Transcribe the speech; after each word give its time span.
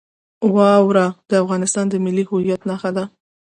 واوره 0.55 1.05
د 1.29 1.31
افغانستان 1.43 1.85
د 1.89 1.95
ملي 2.05 2.23
هویت 2.29 2.61
نښه 2.69 2.91
ده. 2.97 3.03